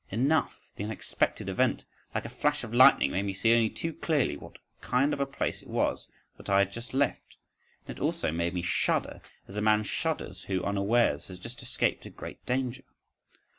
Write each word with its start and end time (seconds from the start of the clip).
—Enough, 0.11 0.59
the 0.77 0.83
unexpected 0.83 1.47
event, 1.47 1.85
like 2.15 2.25
a 2.25 2.29
flash 2.29 2.63
of 2.63 2.73
lightning, 2.73 3.11
made 3.11 3.21
me 3.21 3.33
see 3.33 3.53
only 3.53 3.69
too 3.69 3.93
clearly 3.93 4.35
what 4.35 4.57
kind 4.81 5.13
of 5.13 5.19
a 5.19 5.27
place 5.27 5.61
it 5.61 5.67
was 5.67 6.09
that 6.37 6.49
I 6.49 6.57
had 6.57 6.71
just 6.73 6.95
left,—and 6.95 7.97
it 7.99 8.01
also 8.01 8.31
made 8.31 8.55
me 8.55 8.63
shudder 8.63 9.21
as 9.47 9.57
a 9.57 9.61
man 9.61 9.83
shudders 9.83 10.45
who 10.45 10.63
unawares 10.63 11.27
has 11.27 11.37
just 11.37 11.61
escaped 11.61 12.07
a 12.07 12.09
great 12.09 12.43
danger. 12.47 12.81